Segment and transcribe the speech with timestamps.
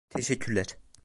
[0.09, 0.67] Teşekkürler.